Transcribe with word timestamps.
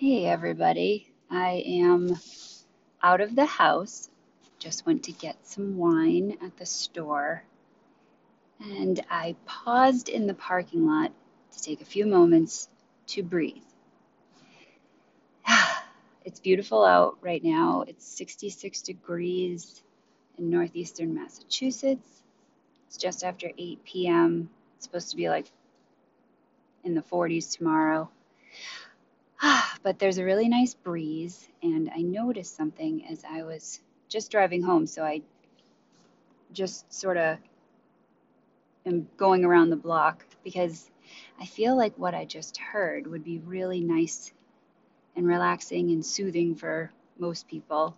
Hey 0.00 0.24
everybody, 0.24 1.12
I 1.30 1.62
am 1.66 2.18
out 3.02 3.20
of 3.20 3.36
the 3.36 3.44
house. 3.44 4.08
Just 4.58 4.86
went 4.86 5.02
to 5.02 5.12
get 5.12 5.46
some 5.46 5.76
wine 5.76 6.38
at 6.42 6.56
the 6.56 6.64
store 6.64 7.44
and 8.58 8.98
I 9.10 9.36
paused 9.44 10.08
in 10.08 10.26
the 10.26 10.32
parking 10.32 10.86
lot 10.86 11.12
to 11.52 11.62
take 11.62 11.82
a 11.82 11.84
few 11.84 12.06
moments 12.06 12.70
to 13.08 13.22
breathe. 13.22 13.62
It's 16.24 16.40
beautiful 16.40 16.82
out 16.82 17.18
right 17.20 17.44
now. 17.44 17.84
It's 17.86 18.08
66 18.08 18.80
degrees 18.80 19.82
in 20.38 20.48
northeastern 20.48 21.12
Massachusetts. 21.14 22.22
It's 22.86 22.96
just 22.96 23.22
after 23.22 23.50
8 23.58 23.84
p.m. 23.84 24.48
It's 24.76 24.86
supposed 24.86 25.10
to 25.10 25.16
be 25.18 25.28
like 25.28 25.52
in 26.84 26.94
the 26.94 27.02
40s 27.02 27.54
tomorrow. 27.54 28.08
but 29.82 29.98
there's 29.98 30.18
a 30.18 30.24
really 30.24 30.48
nice 30.48 30.74
breeze, 30.74 31.48
and 31.62 31.90
I 31.94 32.02
noticed 32.02 32.56
something 32.56 33.06
as 33.06 33.24
I 33.28 33.42
was 33.42 33.80
just 34.08 34.30
driving 34.30 34.62
home. 34.62 34.86
So 34.86 35.02
I 35.04 35.22
just 36.52 36.92
sort 36.92 37.16
of 37.16 37.38
am 38.86 39.08
going 39.16 39.44
around 39.44 39.70
the 39.70 39.76
block 39.76 40.24
because 40.44 40.90
I 41.40 41.46
feel 41.46 41.76
like 41.76 41.94
what 41.96 42.14
I 42.14 42.24
just 42.24 42.56
heard 42.58 43.06
would 43.06 43.24
be 43.24 43.38
really 43.38 43.80
nice 43.80 44.32
and 45.16 45.26
relaxing 45.26 45.90
and 45.90 46.04
soothing 46.04 46.54
for 46.54 46.90
most 47.18 47.48
people. 47.48 47.96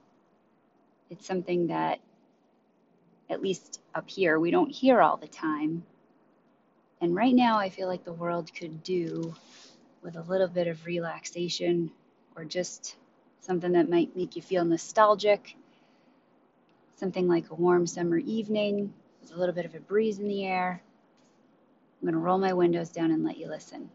It's 1.10 1.27
something 1.27 1.68
that, 1.68 2.01
at 3.29 3.43
least 3.43 3.80
up 3.95 4.09
here, 4.09 4.38
we 4.38 4.51
don't 4.51 4.70
hear 4.70 5.01
all 5.01 5.16
the 5.16 5.29
time. 5.29 5.84
And 7.01 7.15
right 7.15 7.34
now, 7.34 7.59
I 7.59 7.68
feel 7.68 7.88
like 7.88 8.04
the 8.04 8.12
world 8.12 8.51
could 8.54 8.82
do 8.82 9.34
with 10.02 10.16
a 10.16 10.23
little 10.23 10.48
bit 10.48 10.66
of 10.66 10.84
relaxation 10.84 11.91
or 12.37 12.45
just 12.45 12.96
something 13.40 13.73
that 13.73 13.88
might 13.90 14.16
make 14.16 14.37
you 14.37 14.43
feel 14.43 14.65
nostalgic. 14.65 15.57
Something 16.96 17.29
like 17.29 17.51
a 17.51 17.54
warm 17.54 17.87
summer 17.87 18.18
evening 18.18 18.93
with 19.21 19.32
a 19.32 19.38
little 19.38 19.54
bit 19.54 19.65
of 19.65 19.74
a 19.74 19.80
breeze 19.80 20.18
in 20.18 20.29
the 20.29 20.45
air. 20.45 20.82
I'm 22.01 22.07
going 22.07 22.15
to 22.15 22.21
roll 22.21 22.38
my 22.38 22.52
windows 22.52 22.91
down 22.91 23.10
and 23.10 23.24
let 23.24 23.38
you 23.38 23.49
listen. 23.49 23.91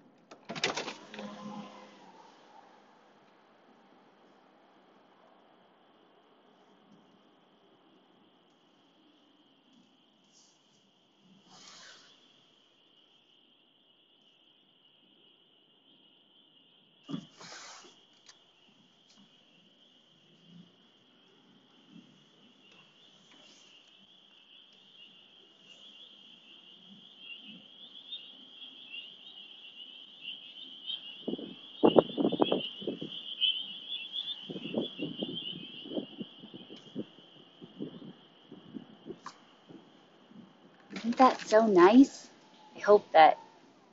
Isn't 40.98 41.17
that 41.17 41.40
so 41.48 41.67
nice? 41.67 42.30
I 42.76 42.80
hope 42.80 43.12
that 43.12 43.38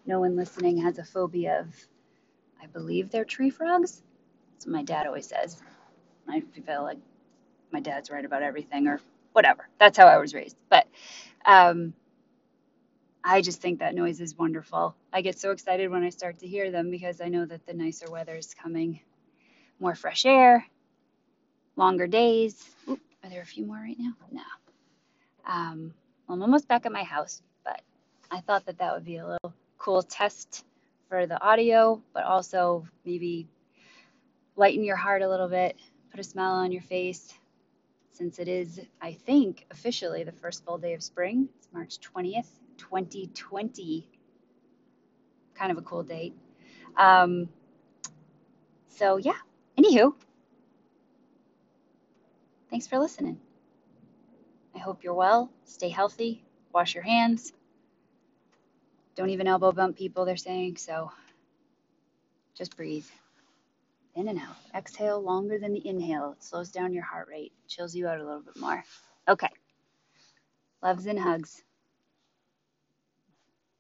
no 0.07 0.21
one 0.21 0.37
listening 0.37 0.79
has 0.79 0.99
a 0.99 1.05
phobia 1.05 1.61
of, 1.61 1.75
I 2.63 2.67
believe 2.67 3.11
they're 3.11 3.27
tree 3.27 3.51
frogs. 3.51 4.03
That's 4.53 4.67
what 4.67 4.73
my 4.73 4.83
dad 4.83 5.07
always 5.07 5.27
says. 5.27 5.61
I 6.27 6.41
feel 6.41 6.83
like 6.83 6.97
my 7.73 7.81
dad's 7.81 8.11
right 8.11 8.25
about 8.25 8.43
everything 8.43 8.87
or 8.87 9.01
whatever. 9.33 9.69
That's 9.79 9.99
how 9.99 10.07
I 10.07 10.17
was 10.17 10.33
raised. 10.33 10.57
But 10.71 10.87
um, 11.45 11.93
I 13.23 13.43
just 13.43 13.61
think 13.61 13.81
that 13.81 13.95
noise 13.95 14.21
is 14.23 14.39
wonderful. 14.39 14.97
I 15.13 15.21
get 15.21 15.39
so 15.39 15.51
excited 15.51 15.91
when 15.91 16.05
I 16.05 16.09
start 16.09 16.39
to 16.39 16.47
hear 16.47 16.71
them 16.71 16.91
because 16.91 17.21
I 17.21 17.29
know 17.29 17.45
that 17.45 17.67
the 17.67 17.75
nicer 17.75 18.11
weather 18.11 18.37
is 18.37 18.55
coming. 18.55 19.01
More 19.79 19.95
fresh 19.95 20.25
air, 20.25 20.65
longer 21.77 22.07
days. 22.07 22.65
Are 22.89 23.29
there 23.29 23.43
a 23.43 23.47
few 23.47 23.67
more 23.67 23.77
right 23.77 23.97
now? 23.99 24.13
No. 24.33 24.43
Um, 25.47 25.95
I'm 26.29 26.43
almost 26.43 26.69
back 26.69 26.87
at 26.87 26.93
my 26.93 27.03
house, 27.03 27.43
but 27.65 27.83
I 28.31 28.41
thought 28.41 28.67
that 28.67 28.79
that 28.79 28.95
would 28.95 29.05
be 29.05 29.19
a 29.19 29.27
little 29.27 29.55
cool 29.79 30.03
test 30.03 30.65
for 31.09 31.27
the 31.27 31.41
audio, 31.43 32.03
but 32.15 32.25
also 32.25 32.87
maybe 33.05 33.47
lighten 34.57 34.85
your 34.85 34.97
heart 34.97 35.23
a 35.23 35.29
little 35.29 35.49
bit, 35.49 35.77
put 36.11 36.21
a 36.21 36.25
smile 36.25 36.55
on 36.55 36.73
your 36.73 36.83
face, 36.83 37.35
since 38.13 38.39
it 38.39 38.49
is, 38.49 38.81
I 39.03 39.13
think, 39.13 39.67
officially 39.71 40.25
the 40.25 40.33
first 40.33 40.65
full 40.65 40.79
day 40.79 40.95
of 40.95 41.03
spring. 41.03 41.49
It's 41.59 41.69
March 41.73 41.99
20th, 42.01 42.49
2020. 42.79 44.09
Kind 45.55 45.73
of 45.73 45.79
a 45.79 45.83
cool 45.83 46.03
date. 46.03 46.35
Um, 46.97 47.49
so, 48.89 49.17
yeah, 49.17 49.37
anywho, 49.77 50.15
thanks 52.71 52.87
for 52.87 52.99
listening. 52.99 53.39
Hope 54.85 55.03
you're 55.03 55.15
well. 55.15 55.51
Stay 55.65 55.89
healthy. 55.89 56.45
Wash 56.75 56.95
your 56.95 57.05
hands. 57.05 57.55
Don't 59.17 59.31
even 59.31 59.47
elbow 59.47 59.73
bump 59.73 59.97
people, 59.97 60.27
they're 60.27 60.37
saying. 60.37 60.77
So 60.77 61.11
just 62.55 62.77
breathe 62.77 63.07
in 64.15 64.29
and 64.29 64.39
out. 64.39 64.57
Exhale 64.75 65.23
longer 65.23 65.59
than 65.59 65.73
the 65.73 65.89
inhale. 65.89 66.33
It 66.33 66.45
slows 66.45 66.69
down 66.71 66.93
your 66.93 67.03
heart 67.03 67.29
rate, 67.29 67.53
chills 67.67 67.95
you 67.95 68.07
out 68.07 68.21
a 68.21 68.25
little 68.25 68.43
bit 68.43 68.59
more. 68.59 68.85
Okay. 69.27 69.49
Loves 70.83 71.07
and 71.07 71.19
hugs. 71.19 71.63